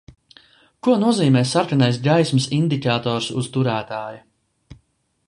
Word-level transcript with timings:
Ko 0.87 0.95
nozīmē 1.01 1.43
sarkanais 1.51 2.01
gaismas 2.09 2.49
indikators 2.61 3.31
uz 3.43 3.51
turētāja? 3.59 4.79